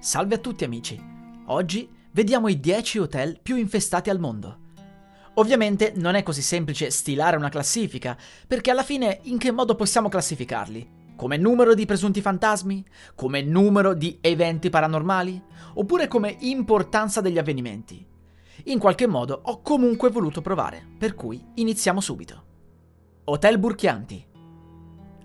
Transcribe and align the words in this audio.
Salve 0.00 0.36
a 0.36 0.38
tutti 0.38 0.64
amici. 0.64 0.98
Oggi 1.48 1.86
vediamo 2.12 2.48
i 2.48 2.58
10 2.58 3.00
hotel 3.00 3.38
più 3.42 3.56
infestati 3.56 4.08
al 4.08 4.18
mondo. 4.18 4.68
Ovviamente 5.34 5.92
non 5.94 6.14
è 6.14 6.22
così 6.22 6.40
semplice 6.40 6.90
stilare 6.90 7.36
una 7.36 7.50
classifica, 7.50 8.16
perché 8.46 8.70
alla 8.70 8.82
fine 8.82 9.20
in 9.24 9.36
che 9.36 9.50
modo 9.50 9.74
possiamo 9.74 10.08
classificarli? 10.08 11.12
Come 11.16 11.36
numero 11.36 11.74
di 11.74 11.84
presunti 11.84 12.22
fantasmi? 12.22 12.82
Come 13.14 13.42
numero 13.42 13.92
di 13.92 14.16
eventi 14.22 14.70
paranormali? 14.70 15.42
Oppure 15.74 16.08
come 16.08 16.34
importanza 16.40 17.20
degli 17.20 17.36
avvenimenti? 17.36 18.02
In 18.64 18.78
qualche 18.78 19.06
modo 19.06 19.38
ho 19.44 19.60
comunque 19.60 20.08
voluto 20.08 20.40
provare, 20.40 20.82
per 20.96 21.14
cui 21.14 21.44
iniziamo 21.56 22.00
subito. 22.00 22.44
Hotel 23.24 23.58
Burchianti. 23.58 24.28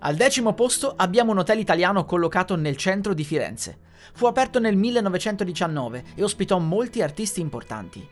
Al 0.00 0.14
decimo 0.14 0.52
posto 0.52 0.92
abbiamo 0.94 1.32
un 1.32 1.38
hotel 1.38 1.58
italiano 1.58 2.04
collocato 2.04 2.54
nel 2.54 2.76
centro 2.76 3.14
di 3.14 3.24
Firenze. 3.24 3.78
Fu 4.12 4.26
aperto 4.26 4.60
nel 4.60 4.76
1919 4.76 6.04
e 6.14 6.22
ospitò 6.22 6.58
molti 6.58 7.00
artisti 7.00 7.40
importanti. 7.40 8.06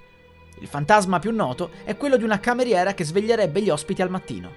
Il 0.61 0.67
fantasma 0.67 1.19
più 1.19 1.31
noto 1.31 1.71
è 1.85 1.97
quello 1.97 2.17
di 2.17 2.25
una 2.25 2.41
cameriera 2.41 2.95
che 2.95 3.05
sveglierebbe 3.05 3.61
gli 3.61 3.69
ospiti 3.69 4.01
al 4.01 4.11
mattino. 4.11 4.51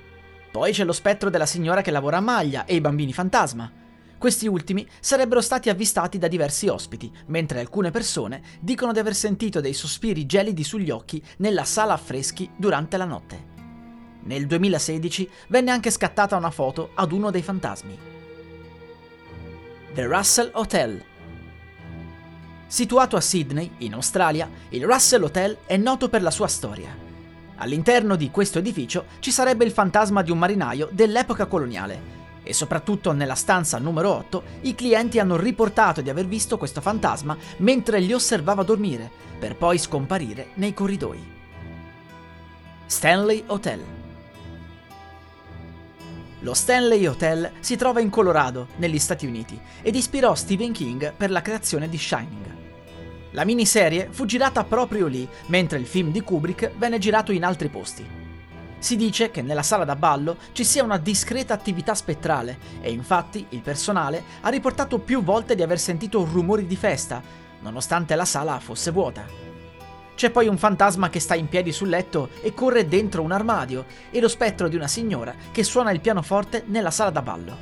Poi 0.52 0.72
c'è 0.72 0.86
lo 0.86 0.94
spettro 0.94 1.30
della 1.30 1.46
signora 1.46 1.82
che 1.82 1.92
lavora 1.92 2.18
a 2.18 2.22
maglia 2.22 2.66
e 2.66 2.76
i 2.76 2.82
bambini 2.82 3.12
fantasma. 3.12 3.70
Questi 4.18 4.48
ultimi 4.48 4.88
sarebbero 5.00 5.42
stati 5.42 5.70
avvistati 5.70 6.18
da 6.18 6.28
diversi 6.28 6.70
ospiti, 6.70 7.12
mentre 7.28 7.60
alcune 7.60 7.92
persone 7.92 8.42
dicono 8.62 8.94
di 8.94 9.00
aver 9.00 9.14
sentito 9.14 9.60
dei 9.60 9.74
sospiri 9.74 10.26
gelidi 10.26 10.64
sugli 10.64 10.90
occhi 10.90 11.22
nella 11.38 11.66
sala 11.66 11.94
affreschi 11.94 12.50
durante 12.56 12.98
la 12.98 13.06
notte. 13.06 13.47
Nel 14.28 14.46
2016 14.46 15.30
venne 15.48 15.72
anche 15.72 15.90
scattata 15.90 16.36
una 16.36 16.52
foto 16.52 16.92
ad 16.96 17.14
uno 17.14 17.32
dei 17.32 17.42
fantasmi. 17.42 17.98
The 19.94 20.06
Russell 20.06 20.50
Hotel. 20.54 21.02
Situato 22.68 23.16
a 23.16 23.22
Sydney, 23.22 23.72
in 23.78 23.94
Australia, 23.94 24.50
il 24.70 24.86
Russell 24.86 25.24
Hotel 25.24 25.60
è 25.66 25.78
noto 25.78 26.10
per 26.10 26.22
la 26.22 26.30
sua 26.30 26.48
storia. 26.48 26.94
All'interno 27.56 28.18
di 28.18 28.30
questo 28.30 28.60
edificio 28.60 29.06
ci 29.20 29.32
sarebbe 29.32 29.64
il 29.64 29.72
fantasma 29.72 30.22
di 30.22 30.30
un 30.30 30.40
marinaio 30.40 30.90
dell'epoca 30.92 31.46
coloniale 31.46 32.16
e 32.44 32.52
soprattutto 32.52 33.14
nella 33.14 33.34
stanza 33.34 33.78
numero 33.78 34.12
8 34.12 34.44
i 34.64 34.76
clienti 34.76 35.20
hanno 35.20 35.38
riportato 35.38 36.02
di 36.02 36.10
aver 36.10 36.26
visto 36.26 36.58
questo 36.58 36.82
fantasma 36.82 37.38
mentre 37.60 38.02
li 38.02 38.12
osservava 38.12 38.64
dormire, 38.64 39.10
per 39.40 39.56
poi 39.56 39.78
scomparire 39.78 40.50
nei 40.56 40.74
corridoi. 40.74 41.36
Stanley 42.86 43.44
Hotel 43.48 43.98
lo 46.42 46.54
Stanley 46.54 47.06
Hotel 47.08 47.52
si 47.60 47.76
trova 47.76 48.00
in 48.00 48.10
Colorado, 48.10 48.68
negli 48.76 49.00
Stati 49.00 49.26
Uniti, 49.26 49.60
ed 49.82 49.96
ispirò 49.96 50.36
Stephen 50.36 50.72
King 50.72 51.14
per 51.14 51.32
la 51.32 51.42
creazione 51.42 51.90
di 51.90 51.98
Shining. 51.98 52.56
La 53.32 53.44
miniserie 53.44 54.10
fu 54.12 54.26
girata 54.26 54.64
proprio 54.64 55.08
lì, 55.08 55.28
mentre 55.48 55.80
il 55.80 55.86
film 55.86 56.12
di 56.12 56.22
Kubrick 56.22 56.78
venne 56.78 57.00
girato 57.00 57.32
in 57.32 57.44
altri 57.44 57.70
posti. 57.70 58.06
Si 58.80 58.96
dice 58.96 59.32
che 59.32 59.42
nella 59.42 59.64
sala 59.64 59.84
da 59.84 59.96
ballo 59.96 60.38
ci 60.52 60.64
sia 60.64 60.84
una 60.84 60.98
discreta 60.98 61.54
attività 61.54 61.96
spettrale 61.96 62.60
e 62.82 62.92
infatti 62.92 63.46
il 63.50 63.62
personale 63.62 64.24
ha 64.42 64.50
riportato 64.50 65.00
più 65.00 65.24
volte 65.24 65.56
di 65.56 65.64
aver 65.64 65.80
sentito 65.80 66.24
rumori 66.24 66.68
di 66.68 66.76
festa, 66.76 67.22
nonostante 67.62 68.16
la 68.16 68.26
sala 68.26 68.60
fosse 68.60 68.92
vuota. 68.92 69.47
C'è 70.18 70.32
poi 70.32 70.48
un 70.48 70.58
fantasma 70.58 71.12
che 71.12 71.20
sta 71.20 71.36
in 71.36 71.48
piedi 71.48 71.72
sul 71.72 71.90
letto 71.90 72.30
e 72.42 72.52
corre 72.56 72.88
dentro 72.88 73.22
un 73.22 73.32
armadio 73.32 73.86
e 74.10 74.20
lo 74.20 74.28
spettro 74.28 74.68
di 74.68 74.76
una 74.76 74.88
signora 74.88 75.36
che 75.52 75.64
suona 75.64 75.92
il 75.92 76.00
pianoforte 76.00 76.64
nella 76.66 76.90
sala 76.90 77.12
da 77.12 77.22
ballo. 77.22 77.56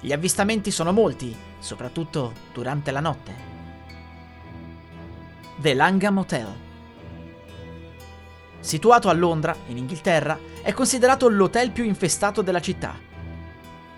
Gli 0.00 0.12
avvistamenti 0.12 0.70
sono 0.70 0.92
molti, 0.92 1.34
soprattutto 1.58 2.34
durante 2.52 2.90
la 2.90 3.00
notte. 3.00 3.34
The 5.56 5.72
Langham 5.72 6.18
Hotel. 6.18 6.48
Situato 8.60 9.08
a 9.08 9.14
Londra, 9.14 9.56
in 9.68 9.78
Inghilterra, 9.78 10.38
è 10.60 10.74
considerato 10.74 11.30
l'hotel 11.30 11.70
più 11.70 11.84
infestato 11.84 12.42
della 12.42 12.60
città 12.60 13.05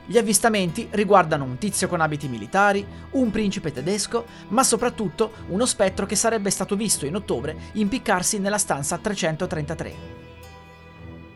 gli 0.09 0.17
avvistamenti 0.17 0.89
riguardano 0.93 1.45
un 1.45 1.59
tizio 1.59 1.87
con 1.87 2.01
abiti 2.01 2.29
militari, 2.29 2.85
un 3.11 3.31
principe 3.31 3.73
tedesco, 3.73 4.25
ma 4.49 4.65
soprattutto 4.65 5.33
uno 5.49 5.67
spettro 5.67 6.07
che 6.07 6.17
sarebbe 6.17 6.49
stato 6.49 6.77
visto 6.77 7.05
in 7.05 7.15
ottobre 7.15 7.55
impiccarsi 7.73 8.39
nella 8.39 8.57
stanza 8.57 8.97
333. 8.97 9.95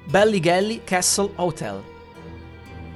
Ballygelly 0.07 0.81
Castle 0.85 1.33
Hotel. 1.35 1.83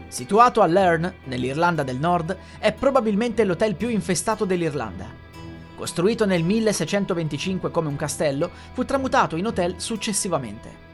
Situato 0.09 0.63
a 0.63 0.67
Lern, 0.67 1.13
nell'Irlanda 1.25 1.83
del 1.83 1.99
Nord, 1.99 2.35
è 2.59 2.73
probabilmente 2.73 3.45
l'hotel 3.45 3.75
più 3.75 3.91
infestato 3.91 4.47
dell'Irlanda. 4.47 5.05
Costruito 5.77 6.25
nel 6.25 6.43
1625 6.43 7.71
come 7.71 7.89
un 7.89 7.97
castello, 7.97 8.51
fu 8.73 8.83
tramutato 8.87 9.37
in 9.37 9.45
hotel 9.45 9.75
successivamente. 9.77 10.86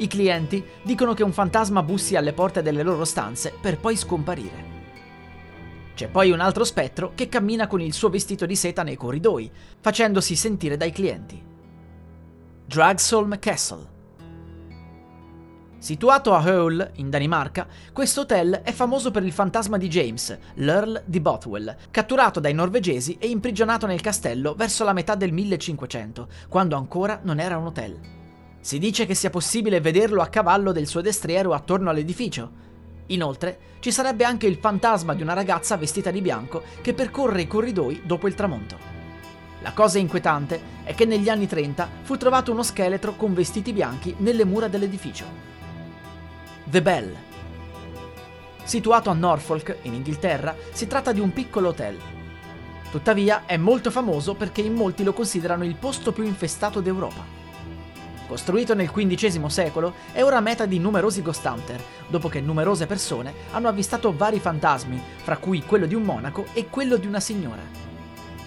I 0.00 0.06
clienti 0.06 0.64
dicono 0.82 1.12
che 1.12 1.22
un 1.22 1.32
fantasma 1.32 1.82
bussi 1.82 2.16
alle 2.16 2.32
porte 2.32 2.62
delle 2.62 2.82
loro 2.82 3.04
stanze 3.04 3.52
per 3.60 3.78
poi 3.78 3.96
scomparire. 3.96 4.78
C'è 5.94 6.08
poi 6.08 6.30
un 6.30 6.40
altro 6.40 6.64
spettro 6.64 7.12
che 7.14 7.28
cammina 7.28 7.66
con 7.66 7.82
il 7.82 7.92
suo 7.92 8.08
vestito 8.08 8.46
di 8.46 8.56
seta 8.56 8.82
nei 8.82 8.96
corridoi, 8.96 9.50
facendosi 9.78 10.34
sentire 10.36 10.78
dai 10.78 10.90
clienti. 10.90 11.44
Dragsholm 12.64 13.38
Castle. 13.38 13.98
Situato 15.76 16.32
a 16.32 16.40
Hull, 16.40 16.92
in 16.94 17.10
Danimarca, 17.10 17.66
questo 17.92 18.22
hotel 18.22 18.62
è 18.64 18.72
famoso 18.72 19.10
per 19.10 19.22
il 19.22 19.32
fantasma 19.32 19.76
di 19.76 19.88
James, 19.88 20.38
l'Earl 20.54 21.02
di 21.04 21.20
Bothwell, 21.20 21.76
catturato 21.90 22.40
dai 22.40 22.54
norvegesi 22.54 23.18
e 23.18 23.28
imprigionato 23.28 23.86
nel 23.86 24.00
castello 24.00 24.54
verso 24.54 24.82
la 24.84 24.94
metà 24.94 25.14
del 25.14 25.32
1500, 25.32 26.28
quando 26.48 26.76
ancora 26.76 27.20
non 27.22 27.38
era 27.38 27.58
un 27.58 27.66
hotel. 27.66 28.19
Si 28.62 28.78
dice 28.78 29.06
che 29.06 29.14
sia 29.14 29.30
possibile 29.30 29.80
vederlo 29.80 30.20
a 30.20 30.26
cavallo 30.26 30.70
del 30.70 30.86
suo 30.86 31.00
destriero 31.00 31.54
attorno 31.54 31.88
all'edificio. 31.88 32.68
Inoltre, 33.06 33.58
ci 33.80 33.90
sarebbe 33.90 34.24
anche 34.24 34.46
il 34.46 34.58
fantasma 34.60 35.14
di 35.14 35.22
una 35.22 35.32
ragazza 35.32 35.78
vestita 35.78 36.10
di 36.10 36.20
bianco 36.20 36.62
che 36.82 36.92
percorre 36.92 37.40
i 37.40 37.46
corridoi 37.46 38.02
dopo 38.04 38.28
il 38.28 38.34
tramonto. 38.34 38.76
La 39.62 39.72
cosa 39.72 39.98
inquietante 39.98 40.60
è 40.84 40.94
che 40.94 41.06
negli 41.06 41.30
anni 41.30 41.46
30 41.46 41.88
fu 42.02 42.18
trovato 42.18 42.52
uno 42.52 42.62
scheletro 42.62 43.16
con 43.16 43.32
vestiti 43.32 43.72
bianchi 43.72 44.14
nelle 44.18 44.44
mura 44.44 44.68
dell'edificio. 44.68 45.24
The 46.64 46.82
Bell. 46.82 47.14
Situato 48.62 49.08
a 49.08 49.14
Norfolk, 49.14 49.78
in 49.82 49.94
Inghilterra, 49.94 50.54
si 50.72 50.86
tratta 50.86 51.12
di 51.12 51.20
un 51.20 51.32
piccolo 51.32 51.68
hotel. 51.68 51.98
Tuttavia 52.90 53.46
è 53.46 53.56
molto 53.56 53.90
famoso 53.90 54.34
perché 54.34 54.60
in 54.60 54.74
molti 54.74 55.02
lo 55.02 55.14
considerano 55.14 55.64
il 55.64 55.76
posto 55.76 56.12
più 56.12 56.24
infestato 56.24 56.80
d'Europa 56.80 57.39
costruito 58.30 58.74
nel 58.74 58.92
XV 58.92 59.44
secolo, 59.46 59.94
è 60.12 60.22
ora 60.22 60.38
meta 60.38 60.64
di 60.64 60.78
numerosi 60.78 61.20
ghost 61.20 61.44
hunter, 61.44 61.82
dopo 62.06 62.28
che 62.28 62.40
numerose 62.40 62.86
persone 62.86 63.34
hanno 63.50 63.66
avvistato 63.66 64.14
vari 64.16 64.38
fantasmi, 64.38 65.02
fra 65.16 65.36
cui 65.36 65.64
quello 65.64 65.86
di 65.86 65.96
un 65.96 66.04
monaco 66.04 66.46
e 66.52 66.68
quello 66.68 66.96
di 66.96 67.08
una 67.08 67.18
signora. 67.18 67.60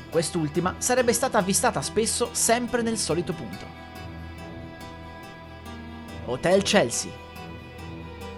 Quest'ultima 0.09 0.75
sarebbe 0.77 1.11
stata 1.11 1.37
avvistata 1.37 1.81
spesso 1.81 2.29
sempre 2.31 2.81
nel 2.81 2.97
solito 2.97 3.33
punto. 3.33 3.65
Hotel 6.27 6.61
Chelsea. 6.61 7.11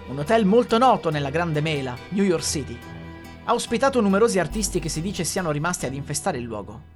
Un 0.08 0.18
hotel 0.18 0.46
molto 0.46 0.78
noto 0.78 1.10
nella 1.10 1.30
Grande 1.30 1.60
Mela, 1.60 1.96
New 2.08 2.24
York 2.24 2.42
City. 2.42 2.76
Ha 3.44 3.54
ospitato 3.54 4.00
numerosi 4.00 4.40
artisti 4.40 4.80
che 4.80 4.88
si 4.88 5.00
dice 5.00 5.22
siano 5.22 5.52
rimasti 5.52 5.86
ad 5.86 5.94
infestare 5.94 6.38
il 6.38 6.44
luogo. 6.44 6.94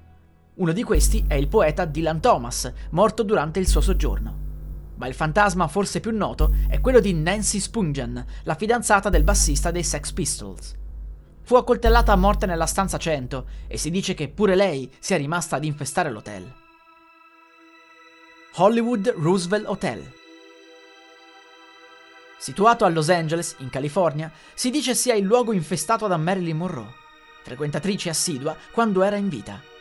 Uno 0.60 0.72
di 0.72 0.82
questi 0.82 1.24
è 1.26 1.32
il 1.34 1.48
poeta 1.48 1.86
Dylan 1.86 2.20
Thomas, 2.20 2.70
morto 2.90 3.22
durante 3.22 3.58
il 3.58 3.66
suo 3.66 3.80
soggiorno. 3.80 4.48
Ma 4.96 5.06
il 5.06 5.14
fantasma 5.14 5.68
forse 5.68 6.00
più 6.00 6.14
noto 6.14 6.54
è 6.68 6.80
quello 6.80 7.00
di 7.00 7.14
Nancy 7.14 7.58
Spungen, 7.58 8.22
la 8.42 8.54
fidanzata 8.54 9.08
del 9.08 9.24
bassista 9.24 9.70
dei 9.70 9.82
Sex 9.82 10.12
Pistols. 10.12 10.76
Fu 11.44 11.54
accoltellata 11.54 12.12
a 12.12 12.16
morte 12.16 12.44
nella 12.44 12.66
stanza 12.66 12.98
100 12.98 13.46
e 13.68 13.78
si 13.78 13.90
dice 13.90 14.12
che 14.12 14.28
pure 14.28 14.54
lei 14.54 14.92
sia 14.98 15.16
rimasta 15.16 15.56
ad 15.56 15.64
infestare 15.64 16.10
l'hotel. 16.10 16.52
Hollywood 18.56 19.14
Roosevelt 19.16 19.66
Hotel. 19.66 20.12
Situato 22.36 22.84
a 22.84 22.90
Los 22.90 23.08
Angeles, 23.08 23.56
in 23.60 23.70
California, 23.70 24.30
si 24.52 24.68
dice 24.68 24.94
sia 24.94 25.14
il 25.14 25.24
luogo 25.24 25.54
infestato 25.54 26.06
da 26.06 26.18
Marilyn 26.18 26.58
Monroe. 26.58 26.92
frequentatrice 27.44 28.10
assidua 28.10 28.54
quando 28.72 29.02
era 29.02 29.16
in 29.16 29.30
vita. 29.30 29.78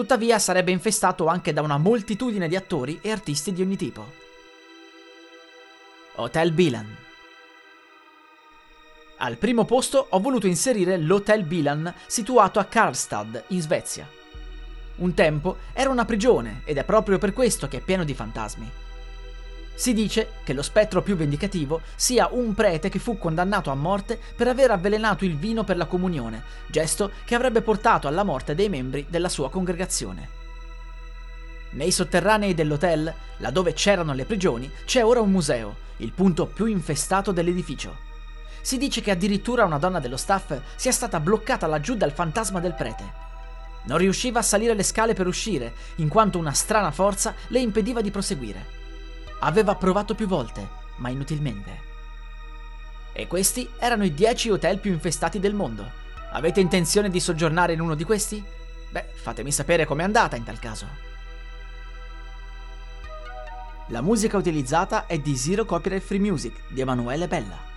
Tuttavia 0.00 0.38
sarebbe 0.38 0.70
infestato 0.70 1.26
anche 1.26 1.52
da 1.52 1.60
una 1.60 1.76
moltitudine 1.76 2.48
di 2.48 2.56
attori 2.56 3.00
e 3.02 3.10
artisti 3.10 3.52
di 3.52 3.60
ogni 3.60 3.76
tipo. 3.76 4.10
Hotel 6.14 6.52
Bilan 6.52 6.96
Al 9.18 9.36
primo 9.36 9.66
posto 9.66 10.06
ho 10.08 10.18
voluto 10.18 10.46
inserire 10.46 10.96
l'Hotel 10.96 11.44
Bilan 11.44 11.92
situato 12.06 12.58
a 12.58 12.64
Karlstad, 12.64 13.44
in 13.48 13.60
Svezia. 13.60 14.08
Un 14.96 15.12
tempo 15.12 15.58
era 15.74 15.90
una 15.90 16.06
prigione 16.06 16.62
ed 16.64 16.78
è 16.78 16.84
proprio 16.84 17.18
per 17.18 17.34
questo 17.34 17.68
che 17.68 17.76
è 17.76 17.80
pieno 17.82 18.04
di 18.04 18.14
fantasmi. 18.14 18.70
Si 19.80 19.94
dice 19.94 20.32
che 20.44 20.52
lo 20.52 20.60
spettro 20.60 21.00
più 21.00 21.16
vendicativo 21.16 21.80
sia 21.94 22.28
un 22.30 22.52
prete 22.52 22.90
che 22.90 22.98
fu 22.98 23.16
condannato 23.16 23.70
a 23.70 23.74
morte 23.74 24.20
per 24.36 24.46
aver 24.46 24.72
avvelenato 24.72 25.24
il 25.24 25.38
vino 25.38 25.64
per 25.64 25.78
la 25.78 25.86
comunione, 25.86 26.42
gesto 26.66 27.12
che 27.24 27.34
avrebbe 27.34 27.62
portato 27.62 28.06
alla 28.06 28.22
morte 28.22 28.54
dei 28.54 28.68
membri 28.68 29.06
della 29.08 29.30
sua 29.30 29.48
congregazione. 29.48 30.28
Nei 31.70 31.92
sotterranei 31.92 32.52
dell'hotel, 32.52 33.10
laddove 33.38 33.72
c'erano 33.72 34.12
le 34.12 34.26
prigioni, 34.26 34.70
c'è 34.84 35.02
ora 35.02 35.22
un 35.22 35.30
museo, 35.30 35.76
il 35.96 36.12
punto 36.12 36.44
più 36.44 36.66
infestato 36.66 37.32
dell'edificio. 37.32 37.96
Si 38.60 38.76
dice 38.76 39.00
che 39.00 39.12
addirittura 39.12 39.64
una 39.64 39.78
donna 39.78 39.98
dello 39.98 40.18
staff 40.18 40.60
sia 40.76 40.92
stata 40.92 41.20
bloccata 41.20 41.66
laggiù 41.66 41.94
dal 41.94 42.12
fantasma 42.12 42.60
del 42.60 42.74
prete. 42.74 43.10
Non 43.84 43.96
riusciva 43.96 44.40
a 44.40 44.42
salire 44.42 44.74
le 44.74 44.82
scale 44.82 45.14
per 45.14 45.26
uscire, 45.26 45.72
in 45.96 46.08
quanto 46.08 46.36
una 46.36 46.52
strana 46.52 46.90
forza 46.90 47.32
le 47.46 47.60
impediva 47.60 48.02
di 48.02 48.10
proseguire. 48.10 48.79
Aveva 49.40 49.74
provato 49.74 50.14
più 50.14 50.26
volte, 50.26 50.68
ma 50.96 51.08
inutilmente. 51.08 51.88
E 53.12 53.26
questi 53.26 53.68
erano 53.78 54.04
i 54.04 54.14
10 54.14 54.50
hotel 54.50 54.78
più 54.78 54.92
infestati 54.92 55.40
del 55.40 55.54
mondo. 55.54 55.98
Avete 56.32 56.60
intenzione 56.60 57.10
di 57.10 57.20
soggiornare 57.20 57.72
in 57.72 57.80
uno 57.80 57.94
di 57.94 58.04
questi? 58.04 58.42
Beh, 58.90 59.06
fatemi 59.14 59.50
sapere 59.50 59.84
com'è 59.84 60.02
andata 60.02 60.36
in 60.36 60.44
tal 60.44 60.58
caso. 60.58 61.08
La 63.88 64.00
musica 64.00 64.36
utilizzata 64.36 65.06
è 65.06 65.18
di 65.18 65.36
Zero 65.36 65.64
Copyright 65.64 66.04
Free 66.04 66.20
Music 66.20 66.54
di 66.68 66.80
Emanuele 66.80 67.26
Bella. 67.26 67.69